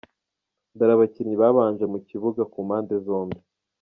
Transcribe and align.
Dore 0.77 0.93
abakinnyi 0.95 1.35
babanje 1.41 1.85
mu 1.91 1.99
kibuga 2.07 2.41
ku 2.51 2.57
mpande 2.67 2.93
zombi:. 3.05 3.39